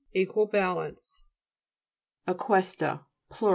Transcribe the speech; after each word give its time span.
Equal 0.15 0.47
balance. 0.47 1.21
EQ.UISE'TA 2.27 3.05
Plur. 3.29 3.49